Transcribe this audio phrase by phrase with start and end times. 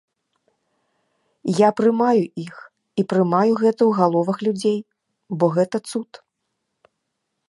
[1.57, 2.55] Я прымаю іх
[3.03, 4.79] і прымаю гэта у галовах людзей,
[5.37, 6.11] бо гэта цуд.